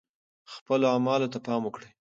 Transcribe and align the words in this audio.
خپلو 0.53 0.85
اعمالو 0.93 1.31
ته 1.33 1.39
پام 1.45 1.61
وکړئ. 1.65 1.89